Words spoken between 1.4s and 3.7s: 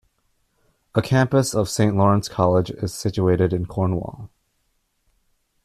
of St. Lawrence College is situated in